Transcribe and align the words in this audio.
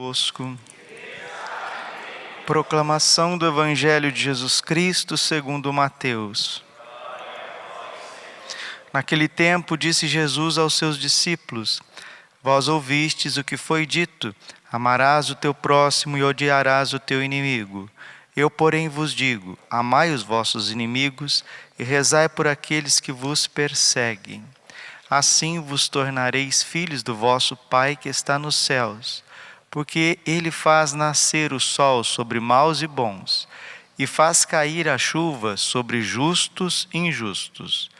convosco. 0.00 0.58
Proclamação 2.46 3.36
do 3.36 3.46
Evangelho 3.46 4.10
de 4.10 4.18
Jesus 4.18 4.58
Cristo 4.58 5.18
segundo 5.18 5.70
Mateus. 5.74 6.64
Naquele 8.94 9.28
tempo 9.28 9.76
disse 9.76 10.08
Jesus 10.08 10.56
aos 10.56 10.72
seus 10.72 10.98
discípulos: 10.98 11.82
Vós 12.42 12.66
ouvistes 12.66 13.36
o 13.36 13.44
que 13.44 13.58
foi 13.58 13.84
dito: 13.84 14.34
Amarás 14.72 15.28
o 15.28 15.34
teu 15.34 15.52
próximo 15.52 16.16
e 16.16 16.24
odiarás 16.24 16.94
o 16.94 16.98
teu 16.98 17.22
inimigo. 17.22 17.90
Eu, 18.34 18.50
porém, 18.50 18.88
vos 18.88 19.12
digo: 19.12 19.58
Amai 19.68 20.12
os 20.14 20.22
vossos 20.22 20.70
inimigos 20.70 21.44
e 21.78 21.84
rezai 21.84 22.26
por 22.26 22.48
aqueles 22.48 23.00
que 23.00 23.12
vos 23.12 23.46
perseguem. 23.46 24.42
Assim 25.10 25.60
vos 25.60 25.90
tornareis 25.90 26.62
filhos 26.62 27.02
do 27.02 27.14
vosso 27.14 27.54
Pai 27.54 27.96
que 27.96 28.08
está 28.08 28.38
nos 28.38 28.56
céus 28.56 29.22
porque 29.70 30.18
ele 30.26 30.50
faz 30.50 30.92
nascer 30.92 31.52
o 31.52 31.60
sol 31.60 32.02
sobre 32.02 32.40
maus 32.40 32.82
e 32.82 32.86
bons, 32.86 33.46
e 33.98 34.06
faz 34.06 34.44
cair 34.44 34.88
a 34.88 34.98
chuva 34.98 35.56
sobre 35.56 36.02
justos 36.02 36.88
e 36.92 36.98
injustos. 36.98 37.90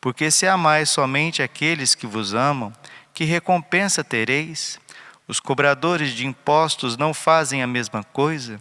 Porque 0.00 0.30
se 0.30 0.46
amais 0.46 0.90
somente 0.90 1.42
aqueles 1.42 1.94
que 1.94 2.06
vos 2.06 2.34
amam, 2.34 2.72
que 3.12 3.24
recompensa 3.24 4.02
tereis? 4.02 4.80
Os 5.28 5.38
cobradores 5.38 6.12
de 6.12 6.26
impostos 6.26 6.96
não 6.96 7.12
fazem 7.12 7.62
a 7.62 7.66
mesma 7.66 8.02
coisa? 8.02 8.60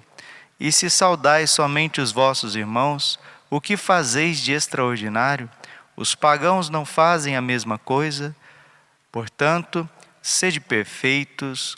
E 0.59 0.71
se 0.71 0.89
saudais 0.89 1.49
somente 1.49 2.01
os 2.01 2.11
vossos 2.11 2.55
irmãos, 2.55 3.17
o 3.49 3.61
que 3.61 3.77
fazeis 3.77 4.39
de 4.39 4.51
extraordinário? 4.51 5.49
Os 5.95 6.13
pagãos 6.13 6.69
não 6.69 6.85
fazem 6.85 7.35
a 7.35 7.41
mesma 7.41 7.77
coisa? 7.77 8.35
Portanto, 9.11 9.89
sede 10.21 10.59
perfeitos, 10.59 11.77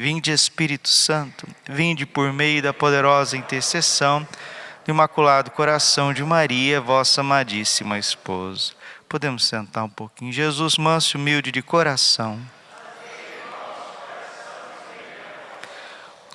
Vinde 0.00 0.30
Espírito 0.30 0.88
Santo, 0.88 1.44
vinde 1.68 2.06
por 2.06 2.32
meio 2.32 2.62
da 2.62 2.72
poderosa 2.72 3.36
intercessão 3.36 4.24
do 4.84 4.92
Imaculado 4.92 5.50
Coração 5.50 6.14
de 6.14 6.22
Maria, 6.22 6.80
vossa 6.80 7.20
amadíssima 7.20 7.98
esposa. 7.98 8.74
Podemos 9.08 9.44
sentar 9.44 9.82
um 9.82 9.88
pouquinho. 9.88 10.32
Jesus, 10.32 10.78
manso 10.78 11.16
e 11.16 11.20
humilde 11.20 11.50
de 11.50 11.62
coração. 11.62 12.40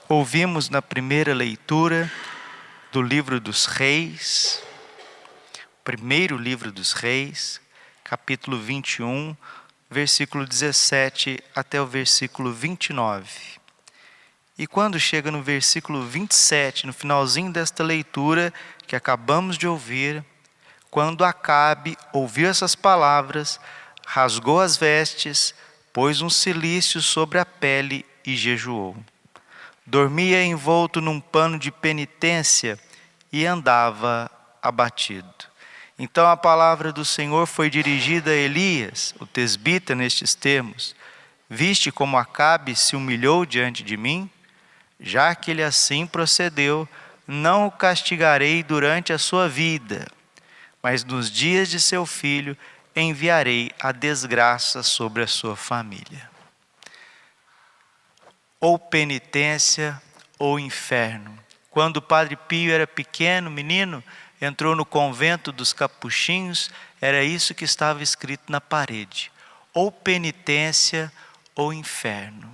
Ouvimos 0.09 0.70
na 0.70 0.81
primeira 0.81 1.33
leitura 1.33 2.11
do 2.92 3.02
livro 3.02 3.39
dos 3.39 3.66
Reis, 3.66 4.61
primeiro 5.86 6.36
livro 6.36 6.70
dos 6.70 6.92
Reis, 6.92 7.61
capítulo 8.03 8.59
21, 8.59 9.33
versículo 9.94 10.45
17 10.45 11.41
até 11.55 11.80
o 11.80 11.86
versículo 11.86 12.52
29. 12.52 13.30
E 14.58 14.67
quando 14.67 14.99
chega 14.99 15.31
no 15.31 15.41
versículo 15.41 16.03
27, 16.05 16.86
no 16.86 16.94
finalzinho 16.94 17.52
desta 17.52 17.83
leitura 17.83 18.53
que 18.86 18.95
acabamos 18.95 19.58
de 19.58 19.67
ouvir, 19.67 20.23
quando 20.91 21.23
Acabe 21.23 21.97
ouviu 22.11 22.49
essas 22.49 22.75
palavras, 22.75 23.59
rasgou 24.05 24.59
as 24.59 24.75
vestes, 24.75 25.55
pôs 25.92 26.21
um 26.21 26.30
cilício 26.30 27.02
sobre 27.02 27.39
a 27.39 27.45
pele 27.45 28.05
e 28.25 28.36
jejuou. 28.36 28.95
Dormia 29.86 30.43
envolto 30.43 31.02
num 31.02 31.20
pano 31.20 31.58
de 31.58 31.71
penitência 31.71 32.80
e 33.31 33.45
andava 33.45 34.30
abatido. 34.61 35.52
Então 35.98 36.27
a 36.27 36.36
palavra 36.36 36.92
do 36.92 37.05
Senhor 37.05 37.45
foi 37.45 37.70
dirigida 37.70 38.31
a 38.31 38.36
Elias, 38.36 39.14
o 39.20 39.26
tesbita, 39.26 39.93
nestes 39.93 40.33
termos: 40.33 40.95
Viste 41.49 41.92
como 41.92 42.17
Acabe 42.17 42.76
se 42.76 42.95
humilhou 42.95 43.45
diante 43.45 43.83
de 43.83 43.95
mim? 43.95 44.30
Já 44.99 45.36
que 45.36 45.52
ele 45.52 45.61
assim 45.61 46.08
procedeu, 46.08 46.87
não 47.27 47.67
o 47.67 47.71
castigarei 47.71 48.64
durante 48.64 49.14
a 49.14 49.17
sua 49.17 49.48
vida, 49.48 50.08
mas 50.81 51.04
nos 51.04 51.30
dias 51.31 51.70
de 51.70 51.80
seu 51.80 52.05
filho 52.05 52.58
enviarei 52.95 53.71
a 53.80 53.92
desgraça 53.92 54.83
sobre 54.83 55.23
a 55.23 55.27
sua 55.27 55.55
família. 55.55 56.30
Ou 58.60 58.80
penitência 58.80 60.02
ou 60.39 60.60
inferno. 60.60 61.37
Quando 61.70 61.98
o 61.98 62.02
padre 62.02 62.36
Pio 62.36 62.71
era 62.71 62.86
pequeno, 62.86 63.49
menino, 63.49 64.04
entrou 64.43 64.76
no 64.76 64.86
convento 64.86 65.52
dos 65.52 65.71
capuchinhos, 65.71 66.70
era 66.99 67.23
isso 67.23 67.55
que 67.55 67.64
estava 67.64 68.04
escrito 68.04 68.52
na 68.52 68.59
parede: 68.59 69.31
ou 69.73 69.92
penitência 69.92 71.11
ou 71.55 71.71
inferno. 71.71 72.52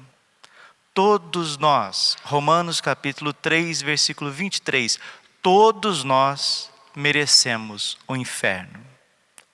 Todos 0.94 1.57
nós, 1.57 2.17
Romanos 2.23 2.79
capítulo 2.79 3.33
3, 3.33 3.81
versículo 3.81 4.31
23, 4.31 5.00
todos 5.41 6.03
nós 6.03 6.69
merecemos 6.95 7.97
o 8.07 8.16
inferno. 8.16 8.85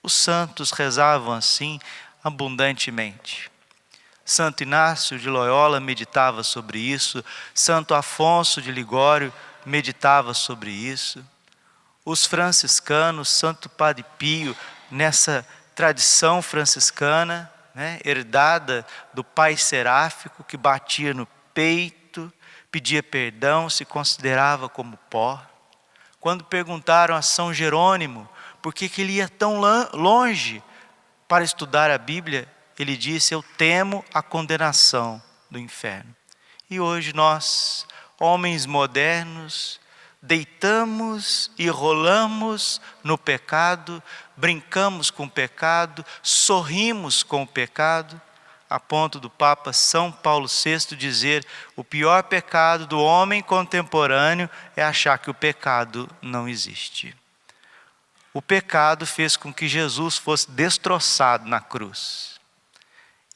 Os 0.02 0.12
santos 0.12 0.72
rezavam 0.72 1.32
assim 1.32 1.80
abundantemente. 2.22 3.50
Santo 4.24 4.62
Inácio 4.62 5.18
de 5.18 5.30
Loyola 5.30 5.78
meditava 5.78 6.42
sobre 6.42 6.80
isso, 6.80 7.24
Santo 7.54 7.94
Afonso 7.94 8.60
de 8.60 8.72
Ligório 8.72 9.32
meditava 9.64 10.34
sobre 10.34 10.70
isso 10.70 11.24
os 12.06 12.24
franciscanos, 12.24 13.28
Santo 13.28 13.68
Padre 13.68 14.04
Pio, 14.16 14.56
nessa 14.88 15.44
tradição 15.74 16.40
franciscana, 16.40 17.52
né, 17.74 17.98
herdada 18.04 18.86
do 19.12 19.24
pai 19.24 19.56
seráfico, 19.56 20.44
que 20.44 20.56
batia 20.56 21.12
no 21.12 21.26
peito, 21.52 22.32
pedia 22.70 23.02
perdão, 23.02 23.68
se 23.68 23.84
considerava 23.84 24.68
como 24.68 24.96
pó. 25.10 25.44
Quando 26.20 26.44
perguntaram 26.44 27.14
a 27.14 27.22
São 27.22 27.52
Jerônimo 27.52 28.28
por 28.62 28.72
que, 28.72 28.88
que 28.88 29.02
ele 29.02 29.14
ia 29.14 29.28
tão 29.28 29.60
longe 29.92 30.62
para 31.26 31.44
estudar 31.44 31.90
a 31.90 31.98
Bíblia, 31.98 32.48
ele 32.78 32.96
disse: 32.96 33.34
Eu 33.34 33.42
temo 33.56 34.04
a 34.14 34.22
condenação 34.22 35.20
do 35.50 35.58
inferno. 35.58 36.14
E 36.70 36.80
hoje 36.80 37.12
nós, 37.12 37.86
homens 38.18 38.64
modernos, 38.64 39.80
deitamos 40.20 41.50
e 41.58 41.68
rolamos 41.68 42.80
no 43.02 43.16
pecado, 43.16 44.02
brincamos 44.36 45.10
com 45.10 45.24
o 45.24 45.30
pecado, 45.30 46.04
sorrimos 46.22 47.22
com 47.22 47.42
o 47.42 47.46
pecado, 47.46 48.20
a 48.68 48.80
ponto 48.80 49.20
do 49.20 49.30
Papa 49.30 49.72
São 49.72 50.10
Paulo 50.10 50.48
VI 50.48 50.96
dizer: 50.96 51.46
o 51.76 51.84
pior 51.84 52.24
pecado 52.24 52.86
do 52.86 53.00
homem 53.00 53.42
contemporâneo 53.42 54.50
é 54.76 54.82
achar 54.82 55.18
que 55.18 55.30
o 55.30 55.34
pecado 55.34 56.08
não 56.20 56.48
existe. 56.48 57.16
O 58.34 58.42
pecado 58.42 59.06
fez 59.06 59.36
com 59.36 59.54
que 59.54 59.66
Jesus 59.66 60.18
fosse 60.18 60.50
destroçado 60.50 61.48
na 61.48 61.60
cruz. 61.60 62.38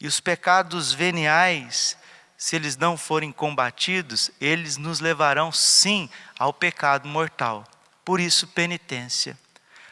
E 0.01 0.07
os 0.07 0.21
pecados 0.21 0.93
veniais 0.93 1.97
se 2.41 2.56
eles 2.56 2.75
não 2.75 2.97
forem 2.97 3.31
combatidos, 3.31 4.31
eles 4.41 4.78
nos 4.78 4.99
levarão 4.99 5.53
sim 5.53 6.09
ao 6.39 6.55
pecado 6.55 7.06
mortal. 7.06 7.67
Por 8.03 8.19
isso, 8.19 8.49
penitência. 8.49 9.38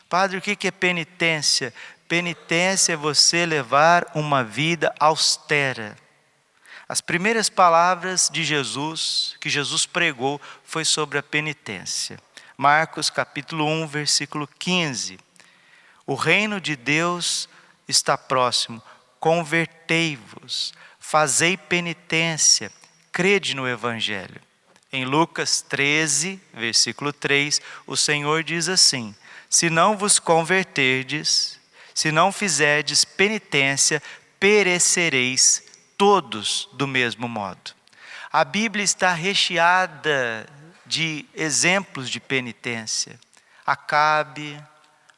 Padre, 0.08 0.38
o 0.38 0.40
que 0.40 0.66
é 0.66 0.70
penitência? 0.70 1.74
Penitência 2.08 2.94
é 2.94 2.96
você 2.96 3.44
levar 3.44 4.10
uma 4.14 4.42
vida 4.42 4.94
austera. 4.98 5.94
As 6.88 7.02
primeiras 7.02 7.50
palavras 7.50 8.30
de 8.32 8.42
Jesus, 8.42 9.36
que 9.42 9.50
Jesus 9.50 9.84
pregou, 9.84 10.40
foi 10.64 10.86
sobre 10.86 11.18
a 11.18 11.22
penitência. 11.22 12.18
Marcos 12.56 13.10
capítulo 13.10 13.66
1, 13.66 13.86
versículo 13.88 14.48
15. 14.58 15.20
O 16.06 16.14
reino 16.14 16.62
de 16.62 16.76
Deus 16.76 17.46
está 17.86 18.16
próximo, 18.16 18.82
convertei-vos 19.20 20.72
fazei 21.08 21.56
penitência, 21.56 22.70
crede 23.10 23.56
no 23.56 23.66
Evangelho. 23.66 24.42
Em 24.92 25.06
Lucas 25.06 25.62
13, 25.62 26.38
versículo 26.52 27.14
3, 27.14 27.62
o 27.86 27.96
Senhor 27.96 28.44
diz 28.44 28.68
assim: 28.68 29.16
Se 29.48 29.70
não 29.70 29.96
vos 29.96 30.18
converterdes, 30.18 31.58
se 31.94 32.12
não 32.12 32.30
fizerdes 32.30 33.06
penitência, 33.06 34.02
perecereis 34.38 35.62
todos 35.96 36.68
do 36.74 36.86
mesmo 36.86 37.26
modo. 37.26 37.72
A 38.30 38.44
Bíblia 38.44 38.84
está 38.84 39.14
recheada 39.14 40.46
de 40.84 41.24
exemplos 41.34 42.10
de 42.10 42.20
penitência. 42.20 43.18
Acabe, 43.64 44.62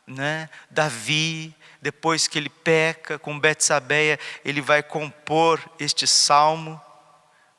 né? 0.06 0.48
Davi, 0.70 1.52
depois 1.80 2.26
que 2.26 2.38
ele 2.38 2.48
peca 2.48 3.18
com 3.18 3.38
Betsabeia, 3.38 4.18
ele 4.44 4.60
vai 4.60 4.82
compor 4.82 5.60
este 5.78 6.06
salmo 6.06 6.80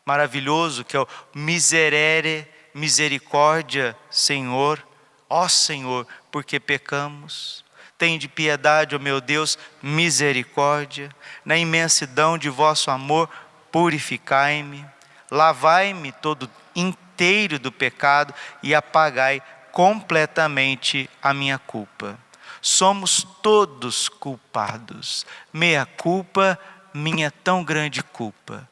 maravilhoso 0.06 0.84
que 0.84 0.96
é 0.96 1.00
o 1.00 1.08
Miserere, 1.34 2.48
misericórdia, 2.74 3.96
Senhor, 4.10 4.86
ó 5.30 5.48
Senhor, 5.48 6.08
porque 6.32 6.60
pecamos. 6.60 7.64
Tem 7.98 8.18
de 8.18 8.28
piedade, 8.28 8.96
ó 8.96 9.00
meu 9.00 9.22
Deus, 9.22 9.58
misericórdia. 9.82 11.10
Na 11.46 11.58
imensidão 11.58 12.38
de 12.38 12.50
vosso 12.50 12.90
amor, 12.90 13.30
purificai-me. 13.72 14.86
Lavai-me 15.30 16.12
todo 16.12 16.50
inteiro 16.76 17.60
do 17.60 17.72
pecado 17.72 18.34
e 18.64 18.74
apagai 18.74 19.42
completamente 19.72 21.10
a 21.22 21.34
minha 21.34 21.58
culpa. 21.60 22.18
Somos 22.62 23.26
todos 23.42 24.08
culpados. 24.08 25.26
Meia 25.52 25.86
culpa, 25.86 26.60
minha 26.94 27.32
tão 27.32 27.64
grande 27.64 28.04
culpa. 28.04 28.70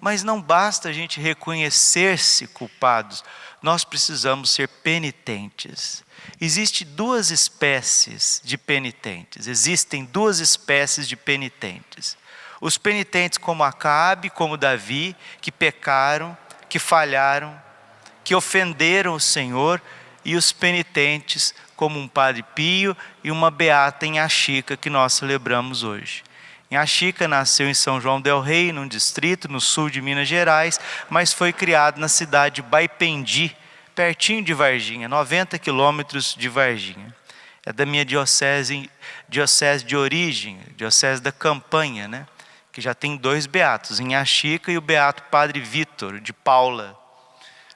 Mas 0.00 0.22
não 0.22 0.40
basta 0.40 0.88
a 0.88 0.92
gente 0.92 1.20
reconhecer-se 1.20 2.46
culpados, 2.46 3.24
nós 3.62 3.84
precisamos 3.84 4.50
ser 4.50 4.68
penitentes. 4.68 6.04
Existem 6.40 6.86
duas 6.86 7.30
espécies 7.30 8.40
de 8.44 8.56
penitentes. 8.56 9.46
Existem 9.46 10.04
duas 10.04 10.38
espécies 10.38 11.08
de 11.08 11.16
penitentes. 11.16 12.16
Os 12.60 12.78
penitentes 12.78 13.38
como 13.38 13.64
Acabe, 13.64 14.30
como 14.30 14.56
Davi, 14.56 15.16
que 15.40 15.50
pecaram, 15.50 16.36
que 16.68 16.78
falharam, 16.78 17.60
que 18.22 18.34
ofenderam 18.34 19.14
o 19.14 19.20
Senhor, 19.20 19.82
e 20.24 20.36
os 20.36 20.52
penitentes 20.52 21.54
como 21.80 21.98
um 21.98 22.06
Padre 22.06 22.42
Pio 22.42 22.94
e 23.24 23.30
uma 23.30 23.50
beata 23.50 24.04
em 24.04 24.20
Achica 24.20 24.76
que 24.76 24.90
nós 24.90 25.14
celebramos 25.14 25.82
hoje. 25.82 26.22
Em 26.70 26.76
Achica 26.76 27.26
nasceu 27.26 27.70
em 27.70 27.72
São 27.72 27.98
João 27.98 28.20
del 28.20 28.42
Rei, 28.42 28.70
num 28.70 28.86
distrito 28.86 29.50
no 29.50 29.62
sul 29.62 29.88
de 29.88 30.02
Minas 30.02 30.28
Gerais, 30.28 30.78
mas 31.08 31.32
foi 31.32 31.54
criado 31.54 31.98
na 31.98 32.06
cidade 32.06 32.56
de 32.56 32.62
Baipendi, 32.62 33.56
pertinho 33.94 34.44
de 34.44 34.52
Varginha, 34.52 35.08
90 35.08 35.58
quilômetros 35.58 36.34
de 36.38 36.50
Varginha. 36.50 37.16
É 37.64 37.72
da 37.72 37.86
minha 37.86 38.04
diocese, 38.04 38.90
diocese 39.26 39.82
de 39.82 39.96
origem, 39.96 40.60
diocese 40.76 41.22
da 41.22 41.32
Campanha, 41.32 42.06
né? 42.06 42.26
que 42.70 42.82
já 42.82 42.92
tem 42.92 43.16
dois 43.16 43.46
beatos, 43.46 43.98
em 44.00 44.14
Achica 44.14 44.70
e 44.70 44.76
o 44.76 44.82
beato 44.82 45.22
Padre 45.30 45.60
Vitor, 45.60 46.20
de 46.20 46.34
Paula, 46.34 46.94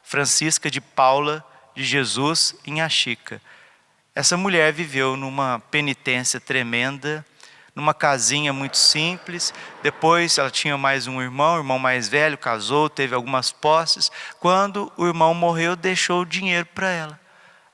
Francisca 0.02 0.70
de 0.70 0.82
Paula 0.82 1.42
de 1.74 1.82
Jesus, 1.82 2.54
em 2.66 2.82
Achica. 2.82 3.40
Essa 4.16 4.36
mulher 4.36 4.72
viveu 4.72 5.16
numa 5.16 5.60
penitência 5.72 6.38
tremenda, 6.38 7.26
numa 7.74 7.92
casinha 7.92 8.52
muito 8.52 8.76
simples. 8.76 9.52
Depois 9.82 10.38
ela 10.38 10.52
tinha 10.52 10.78
mais 10.78 11.08
um 11.08 11.20
irmão, 11.20 11.56
o 11.56 11.58
irmão 11.58 11.80
mais 11.80 12.08
velho, 12.08 12.38
casou, 12.38 12.88
teve 12.88 13.12
algumas 13.12 13.50
posses. 13.50 14.12
Quando 14.38 14.92
o 14.96 15.04
irmão 15.04 15.34
morreu, 15.34 15.74
deixou 15.74 16.22
o 16.22 16.26
dinheiro 16.26 16.66
para 16.66 16.88
ela. 16.90 17.20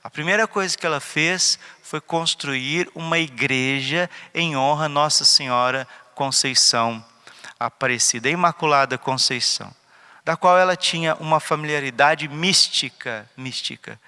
A 0.03 0.09
primeira 0.09 0.49
coisa 0.49 0.79
que 0.79 0.87
ela 0.87 0.99
fez 0.99 1.59
foi 1.83 2.01
construir 2.01 2.91
uma 2.95 3.19
igreja 3.19 4.09
em 4.35 4.57
honra 4.57 4.87
a 4.87 4.89
Nossa 4.89 5.27
Senhora 5.27 5.87
Conceição 6.15 7.05
Aparecida, 7.59 8.31
Imaculada 8.31 8.97
Conceição, 8.97 9.71
da 10.25 10.39
qual 10.39 10.57
ela 10.57 10.75
tinha 10.75 11.15
uma 11.17 11.39
familiaridade 11.39 12.27
mística, 12.29 13.29
mística. 13.37 14.01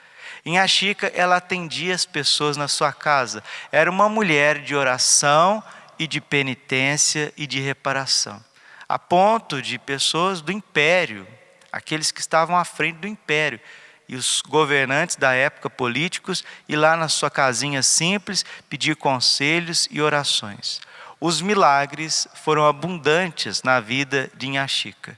Em 0.45 0.59
Achica, 0.59 1.13
ela 1.15 1.37
atendia 1.37 1.95
as 1.95 2.05
pessoas 2.05 2.57
na 2.57 2.69
sua 2.69 2.93
casa. 2.93 3.43
Era 3.71 3.91
uma 3.91 4.09
mulher 4.09 4.61
de 4.61 4.75
oração 4.75 5.63
e 5.99 6.07
de 6.07 6.21
penitência 6.21 7.33
e 7.37 7.47
de 7.47 7.61
reparação, 7.61 8.43
a 8.89 8.99
ponto 8.99 9.63
de 9.63 9.79
pessoas 9.79 10.41
do 10.41 10.51
império, 10.51 11.27
aqueles 11.71 12.11
que 12.11 12.21
estavam 12.21 12.57
à 12.57 12.65
frente 12.65 12.97
do 12.97 13.07
império, 13.07 13.61
e 14.09 14.17
os 14.17 14.43
governantes 14.43 15.17
da 15.17 15.33
época 15.33 15.71
políticos, 15.71 16.45
ir 16.69 16.77
lá 16.77 16.97
na 16.97 17.09
sua 17.09 17.31
casinha 17.31 17.83
simples 17.83 18.45
pedir 18.69 18.97
conselhos 18.97 19.89
e 19.91 20.03
orações. 20.03 20.81
Os 21.21 21.41
milagres 21.41 22.27
foram 22.35 22.67
abundantes 22.67 23.63
na 23.63 23.79
vida 23.79 24.29
de 24.35 24.49
Inhaxica, 24.49 25.17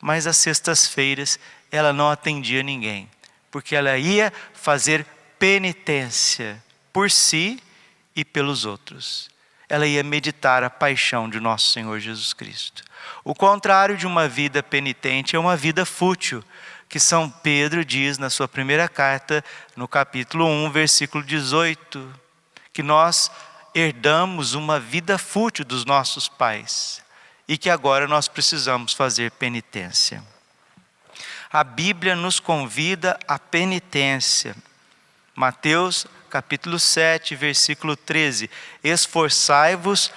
mas 0.00 0.26
às 0.26 0.38
sextas-feiras 0.38 1.38
ela 1.70 1.92
não 1.92 2.10
atendia 2.10 2.62
ninguém, 2.62 3.08
porque 3.54 3.76
ela 3.76 3.96
ia 3.96 4.32
fazer 4.52 5.06
penitência 5.38 6.60
por 6.92 7.08
si 7.08 7.62
e 8.16 8.24
pelos 8.24 8.64
outros 8.64 9.30
ela 9.68 9.86
ia 9.86 10.02
meditar 10.02 10.64
a 10.64 10.68
paixão 10.68 11.30
de 11.30 11.38
nosso 11.38 11.70
Senhor 11.70 11.98
Jesus 12.00 12.32
Cristo. 12.32 12.82
O 13.22 13.32
contrário 13.32 13.96
de 13.96 14.06
uma 14.06 14.28
vida 14.28 14.60
penitente 14.60 15.36
é 15.36 15.38
uma 15.38 15.56
vida 15.56 15.86
fútil, 15.86 16.44
que 16.88 16.98
São 16.98 17.30
Pedro 17.30 17.84
diz 17.84 18.18
na 18.18 18.28
sua 18.28 18.48
primeira 18.48 18.88
carta, 18.88 19.44
no 19.76 19.88
capítulo 19.88 20.46
1, 20.46 20.70
versículo 20.70 21.22
18, 21.24 22.12
que 22.72 22.82
nós 22.82 23.30
herdamos 23.72 24.54
uma 24.54 24.78
vida 24.80 25.16
fútil 25.16 25.64
dos 25.64 25.84
nossos 25.84 26.28
pais 26.28 27.00
e 27.46 27.56
que 27.56 27.70
agora 27.70 28.08
nós 28.08 28.26
precisamos 28.26 28.92
fazer 28.92 29.30
penitência. 29.30 30.33
A 31.50 31.62
Bíblia 31.62 32.16
nos 32.16 32.40
convida 32.40 33.18
à 33.28 33.38
penitência. 33.38 34.56
Mateus 35.34 36.06
capítulo 36.34 36.80
7, 36.80 37.36
versículo 37.36 37.96
13: 37.96 38.50
Esforçai-vos 38.82 40.12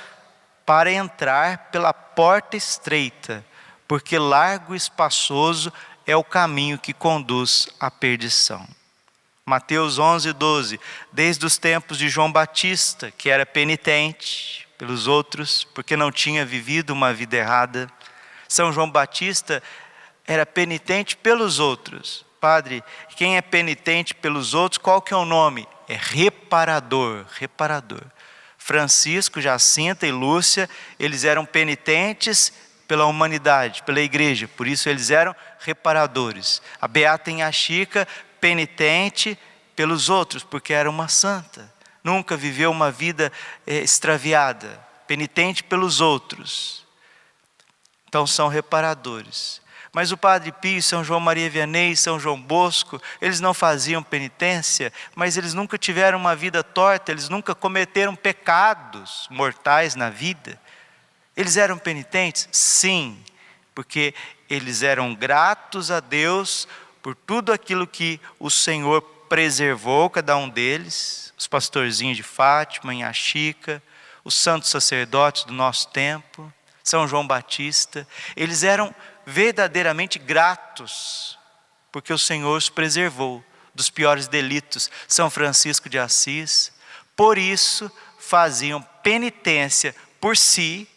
para 0.66 0.92
entrar 0.92 1.70
pela 1.72 1.94
porta 1.94 2.58
estreita, 2.58 3.46
porque 3.88 4.18
largo 4.18 4.74
e 4.74 4.78
espaçoso 4.78 5.72
é 6.08 6.16
o 6.16 6.24
caminho 6.24 6.80
que 6.80 6.94
conduz 6.94 7.70
à 7.80 7.92
perdição. 7.92 8.68
Mateus 9.46 10.00
11, 10.00 10.34
12: 10.34 10.80
Desde 11.12 11.46
os 11.46 11.58
tempos 11.58 11.98
de 11.98 12.10
João 12.10 12.32
Batista, 12.32 13.12
que 13.12 13.30
era 13.30 13.46
penitente 13.46 14.68
pelos 14.78 15.08
outros, 15.08 15.64
porque 15.74 15.96
não 15.96 16.12
tinha 16.12 16.46
vivido 16.46 16.92
uma 16.92 17.14
vida 17.14 17.38
errada, 17.38 17.90
São 18.48 18.74
João 18.74 18.90
Batista 18.90 19.62
era 20.28 20.46
penitente 20.46 21.18
pelos 21.18 21.58
outros. 21.58 22.26
Padre, 22.40 22.84
quem 23.16 23.38
é 23.38 23.42
penitente 23.42 24.14
pelos 24.14 24.54
outros, 24.54 24.78
qual 24.78 25.02
que 25.02 25.14
é 25.14 25.18
o 25.18 25.26
nome? 25.26 25.68
é 25.88 25.98
reparador, 26.00 27.26
reparador. 27.32 28.04
Francisco, 28.58 29.40
Jacinta 29.40 30.06
e 30.06 30.12
Lúcia, 30.12 30.70
eles 31.00 31.24
eram 31.24 31.46
penitentes 31.46 32.52
pela 32.88 33.06
humanidade, 33.06 33.84
pela 33.84 34.02
igreja, 34.02 34.48
por 34.48 34.68
isso 34.68 34.90
eles 34.90 35.10
eram 35.10 35.36
reparadores. 35.60 36.62
A 36.82 36.88
Beata 36.88 37.32
em 37.32 37.42
Achica, 37.42 38.08
penitente 38.42 39.40
pelos 39.76 40.10
outros, 40.10 40.44
porque 40.44 40.74
era 40.74 40.90
uma 40.90 41.08
santa, 41.08 41.74
nunca 42.04 42.36
viveu 42.36 42.70
uma 42.70 42.92
vida 42.92 43.32
eh, 43.66 43.80
extraviada, 43.80 44.86
penitente 45.06 45.64
pelos 45.64 46.02
outros. 46.02 46.86
Então 48.08 48.28
são 48.28 48.48
reparadores. 48.48 49.62
Mas 49.94 50.12
o 50.12 50.18
Padre 50.18 50.52
Pio, 50.52 50.82
São 50.82 51.04
João 51.04 51.20
Maria 51.20 51.50
Vianney, 51.50 51.96
São 51.96 52.20
João 52.20 52.40
Bosco, 52.40 53.02
eles 53.22 53.40
não 53.40 53.54
faziam 53.54 54.04
penitência, 54.04 54.92
mas 55.16 55.38
eles 55.38 55.54
nunca 55.54 55.78
tiveram 55.78 56.18
uma 56.18 56.36
vida 56.36 56.64
torta, 56.64 57.12
eles 57.12 57.30
nunca 57.30 57.56
cometeram 57.56 58.16
pecados 58.16 59.28
mortais 59.30 59.96
na 59.96 60.10
vida. 60.10 60.60
Eles 61.36 61.58
eram 61.58 61.78
penitentes? 61.78 62.50
Sim, 62.52 63.18
porque 63.74 64.14
eles 64.50 64.82
eram 64.82 65.14
gratos 65.14 65.92
a 65.92 66.00
Deus 66.00 66.68
por 67.02 67.16
tudo 67.16 67.54
aquilo 67.54 67.86
que 67.86 68.20
o 68.40 68.50
Senhor 68.50 69.02
preservou, 69.30 70.10
cada 70.10 70.36
um 70.36 70.50
deles, 70.50 71.34
os 71.38 71.48
pastorzinhos 71.48 72.18
de 72.18 72.24
Fátima, 72.24 72.94
em 72.94 73.04
Achica, 73.04 73.82
os 74.24 74.36
santos 74.36 74.70
sacerdotes 74.70 75.44
do 75.44 75.54
nosso 75.54 75.88
tempo, 75.90 76.52
São 76.84 77.08
João 77.08 77.26
Batista, 77.26 78.08
eles 78.36 78.64
eram 78.64 78.94
verdadeiramente 79.30 80.18
gratos, 80.18 81.38
porque 81.92 82.14
o 82.14 82.18
Senhor 82.18 82.56
os 82.56 82.70
preservou 82.70 83.44
dos 83.76 83.90
piores 83.90 84.30
delitos, 84.30 84.90
São 85.06 85.30
Francisco 85.30 85.90
de 85.90 86.00
Assis. 86.00 86.72
Por 87.14 87.38
isso, 87.38 87.92
faziam 88.18 88.82
penitência 89.04 89.94
por 90.22 90.38
si, 90.38 90.88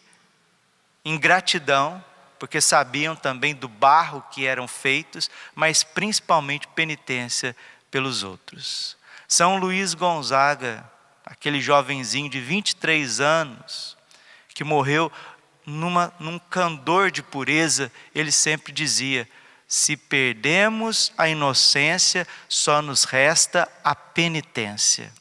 em 1.05 1.19
gratidão, 1.19 2.03
porque 2.39 2.61
sabiam 2.61 3.17
também 3.17 3.53
do 3.53 3.69
barro 3.69 4.25
que 4.31 4.47
eram 4.47 4.69
feitos, 4.69 5.29
mas 5.53 5.83
principalmente 5.83 6.69
penitência 6.69 7.57
pelos 7.91 8.23
outros. 8.23 8.97
São 9.27 9.57
Luís 9.57 9.93
Gonzaga, 9.93 10.89
aquele 11.27 11.61
jovenzinho 11.61 12.31
de 12.31 12.41
23 12.41 13.21
anos, 13.21 13.97
que 14.55 14.63
morreu 14.63 15.11
numa, 15.67 16.13
num 16.19 16.39
candor 16.39 17.11
de 17.11 17.23
pureza, 17.23 17.91
ele 18.15 18.33
sempre 18.33 18.73
dizia: 18.73 19.29
Se 19.67 19.97
perdemos 19.97 21.13
a 21.17 21.29
inocência, 21.29 22.27
só 22.49 22.81
nos 22.81 23.05
resta 23.05 23.71
a 23.85 23.95
penitência. 23.95 25.13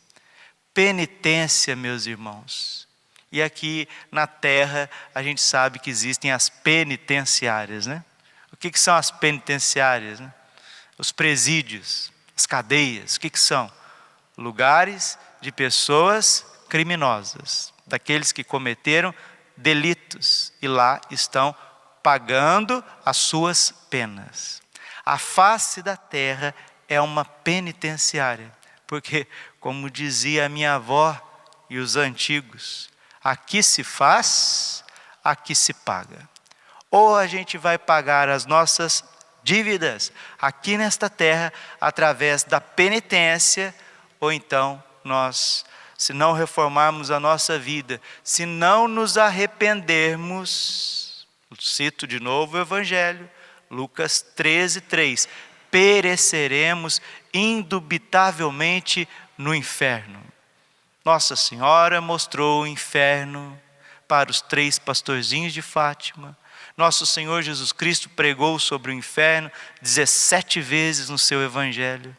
Penitência, 0.73 1.75
meus 1.75 2.05
irmãos. 2.05 2.87
E 3.31 3.41
aqui 3.41 3.87
na 4.11 4.25
terra 4.25 4.89
a 5.13 5.21
gente 5.21 5.41
sabe 5.41 5.79
que 5.79 5.89
existem 5.89 6.31
as 6.31 6.49
penitenciárias, 6.49 7.85
né? 7.85 8.03
O 8.51 8.57
que, 8.57 8.71
que 8.71 8.79
são 8.79 8.95
as 8.95 9.11
penitenciárias? 9.11 10.19
Né? 10.19 10.33
Os 10.97 11.11
presídios, 11.11 12.11
as 12.35 12.45
cadeias, 12.45 13.15
o 13.15 13.19
que, 13.19 13.29
que 13.29 13.39
são? 13.39 13.71
Lugares 14.37 15.17
de 15.39 15.51
pessoas 15.51 16.45
criminosas, 16.67 17.73
daqueles 17.85 18.31
que 18.31 18.43
cometeram 18.43 19.13
delitos 19.59 20.53
e 20.61 20.67
lá 20.67 20.99
estão 21.11 21.55
pagando 22.01 22.83
as 23.05 23.17
suas 23.17 23.71
penas. 23.89 24.61
A 25.05 25.17
face 25.17 25.81
da 25.81 25.97
terra 25.97 26.55
é 26.87 26.99
uma 26.99 27.25
penitenciária, 27.25 28.51
porque, 28.87 29.27
como 29.59 29.89
dizia 29.89 30.45
a 30.45 30.49
minha 30.49 30.75
avó 30.75 31.19
e 31.69 31.77
os 31.77 31.95
antigos, 31.95 32.89
aqui 33.23 33.61
se 33.61 33.83
faz, 33.83 34.83
aqui 35.23 35.53
se 35.53 35.73
paga. 35.73 36.27
Ou 36.89 37.15
a 37.15 37.27
gente 37.27 37.57
vai 37.57 37.77
pagar 37.77 38.29
as 38.29 38.45
nossas 38.45 39.03
dívidas 39.43 40.11
aqui 40.39 40.77
nesta 40.77 41.09
terra 41.09 41.53
através 41.79 42.43
da 42.43 42.59
penitência, 42.59 43.75
ou 44.19 44.31
então 44.31 44.81
nós 45.03 45.65
se 45.99 46.13
não 46.13 46.31
reformarmos 46.31 47.11
a 47.11 47.19
nossa 47.19 47.59
vida, 47.59 48.01
se 48.23 48.45
não 48.45 48.87
nos 48.87 49.17
arrependermos, 49.17 51.27
cito 51.59 52.07
de 52.07 52.21
novo 52.21 52.55
o 52.55 52.61
Evangelho, 52.61 53.29
Lucas 53.69 54.21
13, 54.21 54.79
3: 54.79 55.27
pereceremos 55.69 57.01
indubitavelmente 57.33 59.09
no 59.37 59.53
inferno. 59.53 60.23
Nossa 61.03 61.35
Senhora 61.35 61.99
mostrou 61.99 62.61
o 62.61 62.67
inferno 62.67 63.59
para 64.07 64.31
os 64.31 64.39
três 64.39 64.79
pastorzinhos 64.79 65.51
de 65.51 65.61
Fátima. 65.61 66.37
Nosso 66.77 67.05
Senhor 67.05 67.41
Jesus 67.41 67.73
Cristo 67.73 68.07
pregou 68.07 68.57
sobre 68.57 68.89
o 68.89 68.95
inferno 68.95 69.51
17 69.81 70.61
vezes 70.61 71.09
no 71.09 71.17
seu 71.17 71.43
Evangelho. 71.43 72.15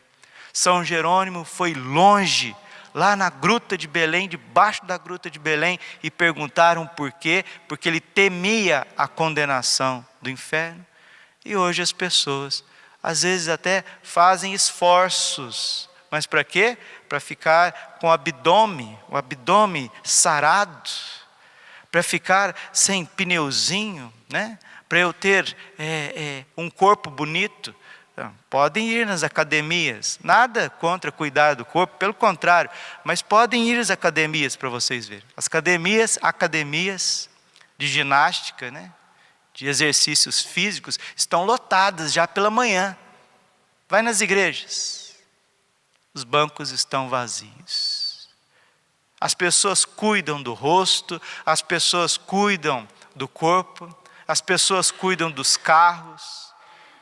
São 0.53 0.85
Jerônimo 0.85 1.47
foi 1.47 1.73
longe 1.73 2.55
lá 2.95 3.15
na 3.17 3.31
gruta 3.31 3.77
de 3.77 3.87
Belém, 3.87 4.29
debaixo 4.29 4.85
da 4.85 4.99
gruta 4.99 5.31
de 5.31 5.39
Belém, 5.39 5.79
e 6.03 6.11
perguntaram 6.11 6.87
por 6.87 7.13
quê? 7.13 7.45
Porque 7.69 7.89
ele 7.89 8.01
temia 8.01 8.87
a 8.97 9.07
condenação 9.07 10.05
do 10.21 10.31
inferno. 10.31 10.85
E 11.45 11.57
hoje 11.57 11.83
as 11.83 11.93
pessoas, 11.93 12.65
às 13.03 13.23
vezes 13.23 13.49
até 13.49 13.85
fazem 14.03 14.53
esforços, 14.53 15.89
mas 16.11 16.27
para 16.27 16.45
quê? 16.45 16.77
Para 17.09 17.21
ficar 17.21 17.97
com 18.01 18.09
o 18.09 18.13
abdômen, 18.13 18.99
o 19.09 19.17
abdômen 19.17 19.91
sarado, 20.03 20.91
para 21.91 22.03
ficar 22.03 22.55
sem 22.73 23.05
pneuzinho, 23.05 24.13
né? 24.29 24.59
para 24.91 24.99
eu 24.99 25.13
ter 25.13 25.57
é, 25.79 26.13
é, 26.17 26.45
um 26.57 26.69
corpo 26.69 27.09
bonito. 27.09 27.73
Então, 28.21 28.35
podem 28.50 28.87
ir 28.87 29.07
nas 29.07 29.23
academias, 29.23 30.19
nada 30.23 30.69
contra 30.69 31.11
cuidar 31.11 31.55
do 31.55 31.65
corpo, 31.65 31.97
pelo 31.97 32.12
contrário, 32.12 32.71
mas 33.03 33.23
podem 33.23 33.67
ir 33.67 33.79
às 33.79 33.91
academias 33.91 34.55
para 34.55 34.69
vocês 34.69 35.09
verem. 35.09 35.25
As 35.35 35.47
academias, 35.47 36.19
academias 36.21 37.31
de 37.79 37.89
ginástica, 37.89 38.71
né, 38.71 38.93
de 39.55 39.67
exercícios 39.67 40.43
físicos, 40.43 40.99
estão 41.17 41.47
lotadas 41.47 42.12
já 42.12 42.29
pela 42.29 42.50
manhã. 42.50 42.95
Vai 43.89 44.03
nas 44.03 44.21
igrejas, 44.21 45.17
os 46.12 46.23
bancos 46.23 46.73
estão 46.73 47.09
vazios. 47.09 48.29
As 49.19 49.33
pessoas 49.33 49.87
cuidam 49.87 50.43
do 50.43 50.53
rosto, 50.53 51.19
as 51.47 51.62
pessoas 51.62 52.19
cuidam 52.19 52.87
do 53.17 53.27
corpo, 53.27 53.89
as 54.29 54.43
pessoas 54.43 54.91
cuidam 54.91 55.31
dos 55.31 55.57
carros, 55.57 56.53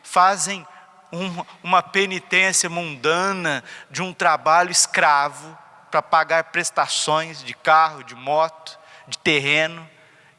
fazem 0.00 0.64
um, 1.12 1.44
uma 1.62 1.82
penitência 1.82 2.68
mundana 2.68 3.64
de 3.90 4.02
um 4.02 4.12
trabalho 4.12 4.70
escravo 4.70 5.56
para 5.90 6.02
pagar 6.02 6.44
prestações 6.44 7.42
de 7.42 7.54
carro, 7.54 8.02
de 8.02 8.14
moto, 8.14 8.78
de 9.06 9.18
terreno, 9.18 9.88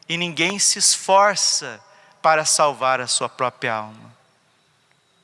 e 0.07 0.17
ninguém 0.17 0.59
se 0.59 0.79
esforça 0.79 1.79
para 2.21 2.45
salvar 2.45 2.99
a 2.99 3.07
sua 3.07 3.29
própria 3.29 3.73
alma. 3.73 4.09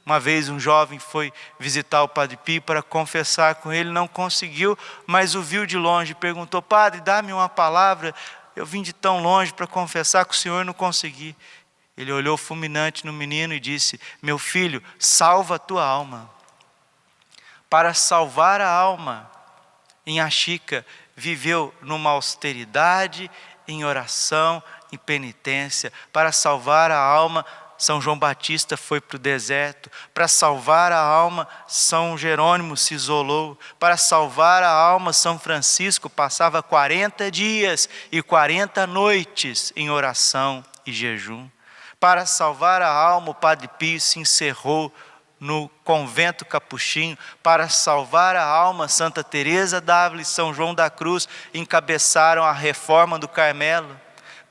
Uma 0.05 0.19
vez 0.19 0.49
um 0.49 0.59
jovem 0.59 0.99
foi 0.99 1.33
visitar 1.59 2.03
o 2.03 2.07
Padre 2.07 2.37
Pio 2.37 2.61
para 2.61 2.83
confessar 2.83 3.55
com 3.55 3.73
ele, 3.73 3.89
não 3.89 4.07
conseguiu, 4.07 4.77
mas 5.07 5.33
o 5.33 5.41
viu 5.41 5.65
de 5.65 5.77
longe 5.77 6.11
e 6.11 6.15
perguntou: 6.15 6.61
Padre, 6.61 7.01
dá-me 7.01 7.33
uma 7.33 7.49
palavra. 7.49 8.13
Eu 8.55 8.65
vim 8.65 8.83
de 8.83 8.93
tão 8.93 9.19
longe 9.21 9.51
para 9.51 9.65
confessar 9.65 10.23
com 10.23 10.31
o 10.31 10.35
senhor 10.35 10.61
e 10.61 10.65
não 10.65 10.73
consegui. 10.73 11.35
Ele 11.97 12.11
olhou 12.11 12.35
fulminante 12.37 13.05
no 13.05 13.13
menino 13.13 13.53
e 13.53 13.59
disse: 13.59 13.99
Meu 14.21 14.37
filho, 14.37 14.83
salva 14.99 15.55
a 15.55 15.59
tua 15.59 15.85
alma. 15.85 16.29
Para 17.69 17.93
salvar 17.93 18.61
a 18.61 18.69
alma, 18.69 19.29
em 20.05 20.19
Achica, 20.19 20.85
viveu 21.15 21.73
numa 21.81 22.11
austeridade, 22.11 23.31
em 23.67 23.83
oração, 23.85 24.61
em 24.91 24.97
penitência. 24.97 25.91
Para 26.11 26.31
salvar 26.31 26.91
a 26.91 26.99
alma, 26.99 27.45
São 27.77 28.01
João 28.01 28.19
Batista 28.19 28.75
foi 28.77 28.99
para 28.99 29.15
o 29.15 29.19
deserto. 29.19 29.89
Para 30.13 30.27
salvar 30.27 30.91
a 30.91 30.99
alma, 30.99 31.47
São 31.65 32.17
Jerônimo 32.17 32.75
se 32.75 32.93
isolou. 32.93 33.57
Para 33.79 33.97
salvar 33.97 34.63
a 34.63 34.69
alma, 34.69 35.13
São 35.13 35.39
Francisco 35.39 36.09
passava 36.09 36.61
40 36.61 37.31
dias 37.31 37.89
e 38.11 38.21
40 38.21 38.85
noites 38.85 39.71
em 39.75 39.89
oração 39.89 40.63
e 40.85 40.91
jejum. 40.91 41.49
Para 42.05 42.27
salvar 42.27 42.83
a 42.83 42.88
alma, 42.88 43.31
o 43.31 43.33
Padre 43.33 43.67
Pio 43.67 44.00
se 44.00 44.19
encerrou 44.19 44.93
no 45.39 45.67
convento 45.83 46.45
capuchinho. 46.45 47.17
Para 47.41 47.67
salvar 47.67 48.35
a 48.35 48.45
alma, 48.45 48.88
Santa 48.88 49.24
Teresa 49.24 49.81
d'Ávila 49.81 50.21
e 50.21 50.25
São 50.25 50.53
João 50.53 50.75
da 50.75 50.88
Cruz 50.88 51.27
encabeçaram 51.51 52.43
a 52.43 52.51
reforma 52.51 53.17
do 53.17 53.27
Carmelo. 53.27 54.00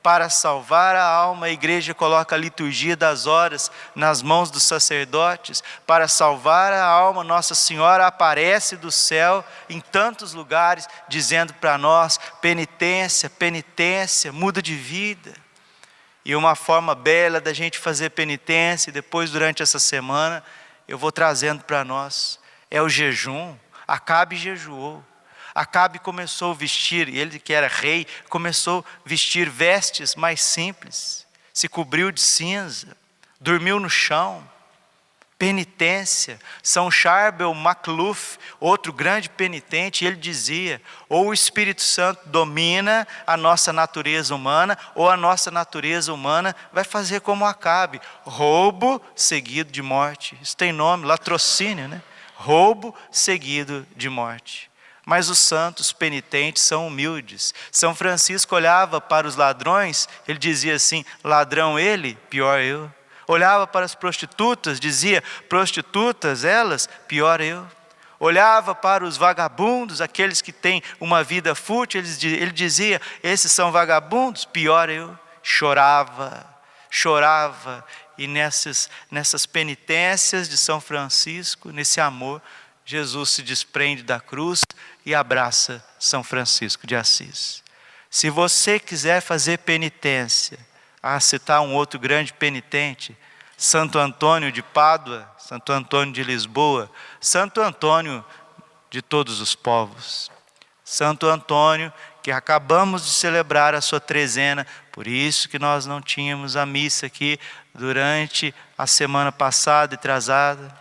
Para 0.03 0.29
salvar 0.29 0.97
a 0.97 1.05
alma, 1.05 1.45
a 1.45 1.49
igreja 1.49 1.93
coloca 1.93 2.35
a 2.35 2.37
liturgia 2.37 2.93
das 2.93 3.25
horas 3.25 3.71
nas 3.95 4.21
mãos 4.21 4.51
dos 4.51 4.63
sacerdotes. 4.63 5.63
Para 5.87 6.09
salvar 6.09 6.73
a 6.73 6.83
alma, 6.83 7.23
Nossa 7.23 7.55
Senhora 7.55 8.05
aparece 8.05 8.75
do 8.75 8.91
céu 8.91 9.45
em 9.69 9.79
tantos 9.79 10.33
lugares, 10.33 10.89
dizendo 11.07 11.53
para 11.53 11.77
nós: 11.77 12.19
penitência, 12.41 13.29
penitência, 13.29 14.33
muda 14.33 14.61
de 14.61 14.75
vida. 14.75 15.44
E 16.25 16.35
uma 16.35 16.55
forma 16.55 16.95
bela 16.95 17.39
da 17.39 17.53
gente 17.53 17.77
fazer 17.77 18.09
penitência, 18.09 18.89
e 18.89 18.93
depois, 18.93 19.29
durante 19.29 19.61
essa 19.61 19.77
semana, 19.77 20.43
eu 20.87 20.97
vou 20.97 21.11
trazendo 21.11 21.63
para 21.63 21.85
nós, 21.85 22.39
é 22.69 22.81
o 22.81 22.89
jejum. 22.89 23.55
Acabe 23.87 24.35
jejuou. 24.35 25.05
Acabe 25.53 25.99
começou 25.99 26.51
a 26.51 26.55
vestir, 26.55 27.07
ele 27.07 27.39
que 27.39 27.53
era 27.53 27.67
rei, 27.67 28.05
começou 28.27 28.83
a 28.85 29.07
vestir 29.07 29.49
vestes 29.49 30.13
mais 30.13 30.41
simples, 30.41 31.25
se 31.53 31.69
cobriu 31.69 32.11
de 32.11 32.19
cinza, 32.19 32.97
dormiu 33.39 33.79
no 33.79 33.89
chão, 33.89 34.45
penitência. 35.37 36.39
São 36.63 36.89
Charbel 36.89 37.53
Macluf, 37.53 38.37
outro 38.59 38.91
grande 38.93 39.29
penitente, 39.29 40.05
ele 40.05 40.15
dizia: 40.15 40.81
ou 41.09 41.27
o 41.27 41.33
Espírito 41.33 41.81
Santo 41.81 42.27
domina 42.27 43.07
a 43.25 43.35
nossa 43.37 43.71
natureza 43.71 44.33
humana, 44.33 44.77
ou 44.93 45.09
a 45.09 45.17
nossa 45.17 45.51
natureza 45.51 46.13
humana 46.13 46.55
vai 46.71 46.83
fazer 46.83 47.21
como 47.21 47.45
Acabe, 47.45 48.01
roubo 48.23 49.01
seguido 49.15 49.71
de 49.71 49.81
morte. 49.81 50.37
Isso 50.41 50.55
tem 50.55 50.71
nome, 50.71 51.05
latrocínio, 51.05 51.87
né? 51.87 52.01
Roubo 52.35 52.93
seguido 53.11 53.87
de 53.95 54.09
morte. 54.09 54.69
Mas 55.05 55.29
os 55.29 55.37
santos 55.37 55.91
penitentes 55.91 56.63
são 56.63 56.87
humildes. 56.87 57.53
São 57.71 57.93
Francisco 57.93 58.55
olhava 58.55 58.99
para 58.99 59.27
os 59.27 59.35
ladrões, 59.35 60.09
ele 60.27 60.39
dizia 60.39 60.75
assim: 60.75 61.05
ladrão 61.23 61.79
ele, 61.79 62.17
pior 62.29 62.59
eu 62.59 62.91
olhava 63.27 63.65
para 63.67 63.85
as 63.85 63.95
prostitutas, 63.95 64.79
dizia: 64.79 65.23
prostitutas 65.49 66.43
elas, 66.43 66.87
pior 67.07 67.41
eu. 67.41 67.65
Olhava 68.19 68.73
para 68.73 69.03
os 69.03 69.17
vagabundos, 69.17 69.99
aqueles 69.99 70.41
que 70.41 70.53
têm 70.53 70.81
uma 70.99 71.23
vida 71.23 71.53
fútil, 71.53 72.01
ele 72.01 72.51
dizia: 72.51 73.01
esses 73.21 73.51
são 73.51 73.71
vagabundos, 73.71 74.45
pior 74.45 74.89
eu. 74.89 75.17
Chorava, 75.43 76.45
chorava, 76.89 77.85
e 78.17 78.27
nessas, 78.27 78.89
nessas 79.11 79.45
penitências 79.45 80.47
de 80.47 80.57
São 80.57 80.79
Francisco, 80.79 81.71
nesse 81.71 81.99
amor, 81.99 82.41
Jesus 82.85 83.31
se 83.31 83.41
desprende 83.41 84.03
da 84.03 84.19
cruz 84.19 84.61
e 85.05 85.13
abraça 85.13 85.83
São 85.99 86.23
Francisco 86.23 86.87
de 86.87 86.95
Assis. 86.95 87.63
Se 88.09 88.29
você 88.29 88.79
quiser 88.79 89.21
fazer 89.21 89.59
penitência, 89.59 90.57
a 91.07 91.19
citar 91.19 91.61
um 91.61 91.75
outro 91.75 91.99
grande 91.99 92.33
penitente, 92.33 93.15
Santo 93.55 93.99
Antônio 93.99 94.51
de 94.51 94.63
Pádua, 94.63 95.29
Santo 95.37 95.71
Antônio 95.71 96.11
de 96.11 96.23
Lisboa, 96.23 96.89
Santo 97.21 97.61
Antônio 97.61 98.25
de 98.89 99.03
todos 99.03 99.39
os 99.39 99.53
povos. 99.53 100.31
Santo 100.83 101.27
Antônio, 101.27 101.93
que 102.23 102.31
acabamos 102.31 103.05
de 103.05 103.11
celebrar 103.11 103.75
a 103.75 103.81
sua 103.81 103.99
trezena, 103.99 104.65
por 104.91 105.05
isso 105.05 105.47
que 105.47 105.59
nós 105.59 105.85
não 105.85 106.01
tínhamos 106.01 106.55
a 106.57 106.65
missa 106.65 107.05
aqui 107.05 107.39
durante 107.71 108.51
a 108.75 108.87
semana 108.87 109.31
passada 109.31 109.93
e 109.93 109.97
atrasada, 109.97 110.75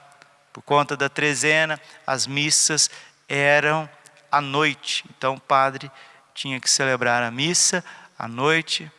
por 0.55 0.63
conta 0.63 0.97
da 0.97 1.11
trezena, 1.11 1.79
as 2.07 2.27
missas 2.27 2.89
eram 3.29 3.87
à 4.33 4.41
noite. 4.41 5.05
Então 5.15 5.35
o 5.35 5.41
padre 5.41 5.91
tinha 6.33 6.59
que 6.59 6.71
celebrar 6.71 7.23
a 7.23 7.31
missa 7.31 7.85
à 8.19 8.27
noite, 8.27 8.91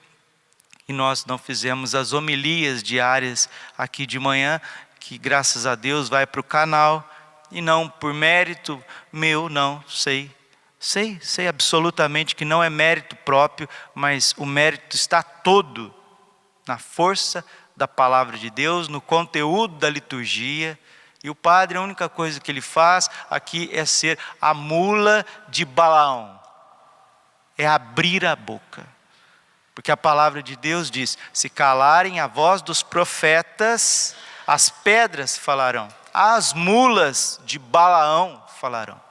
e 0.88 0.94
nós 0.94 1.26
não 1.26 1.38
fizemos 1.38 1.96
as 1.96 2.14
homilias 2.14 2.84
diárias 2.84 3.50
aqui 3.78 4.06
de 4.06 4.20
manhã, 4.20 4.62
que 5.00 5.18
graças 5.18 5.66
a 5.66 5.76
Deus 5.76 6.10
vai 6.10 6.26
para 6.28 6.42
o 6.42 6.44
canal, 6.44 7.08
e 7.52 7.62
não 7.62 7.88
por 7.88 8.14
mérito 8.14 8.84
meu, 9.12 9.50
não, 9.50 9.84
sei. 9.88 10.32
Sei, 10.80 11.20
sei 11.22 11.48
absolutamente 11.48 12.36
que 12.36 12.46
não 12.46 12.64
é 12.64 12.70
mérito 12.70 13.16
próprio, 13.16 13.68
mas 13.94 14.36
o 14.38 14.46
mérito 14.46 14.96
está 14.96 15.24
todo 15.24 15.94
na 16.68 16.78
força 16.78 17.44
da 17.76 17.88
palavra 17.88 18.38
de 18.38 18.50
Deus, 18.50 18.88
no 18.88 19.02
conteúdo 19.02 19.78
da 19.78 19.90
liturgia. 19.90 20.78
E 21.24 21.30
o 21.30 21.36
padre, 21.36 21.78
a 21.78 21.82
única 21.82 22.08
coisa 22.08 22.40
que 22.40 22.52
ele 22.52 22.62
faz 22.62 23.10
aqui 23.30 23.70
é 23.74 23.84
ser 23.84 24.20
a 24.40 24.54
mula 24.54 25.26
de 25.50 25.66
Balaão, 25.66 26.40
é 27.58 27.66
abrir 27.66 28.26
a 28.26 28.36
boca. 28.36 28.95
Porque 29.76 29.92
a 29.92 29.98
palavra 29.98 30.42
de 30.42 30.56
Deus 30.56 30.90
diz: 30.90 31.18
se 31.34 31.50
calarem 31.50 32.22
a 32.22 32.28
voz 32.28 32.62
dos 32.62 32.82
profetas, 32.82 34.16
as 34.48 34.70
pedras 34.70 35.38
falarão, 35.38 35.90
as 36.14 36.54
mulas 36.54 37.42
de 37.46 37.60
Balaão 37.60 38.42
falarão. 38.60 39.04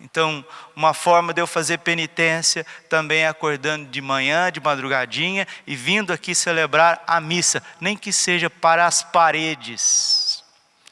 Então, 0.00 0.44
uma 0.74 0.92
forma 0.94 1.32
de 1.32 1.40
eu 1.40 1.46
fazer 1.46 1.78
penitência 1.78 2.66
também 2.88 3.20
é 3.22 3.28
acordando 3.28 3.88
de 3.88 4.00
manhã, 4.00 4.50
de 4.50 4.60
madrugadinha 4.60 5.46
e 5.64 5.76
vindo 5.76 6.12
aqui 6.12 6.34
celebrar 6.34 7.04
a 7.06 7.20
missa, 7.20 7.62
nem 7.80 7.96
que 7.96 8.12
seja 8.12 8.50
para 8.50 8.84
as 8.84 9.04
paredes. 9.04 10.42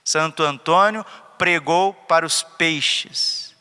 Santo 0.05 0.45
Antônio 0.45 1.05
pregou 1.37 1.93
para 1.93 2.25
os 2.25 2.45
peixes. 2.45 3.57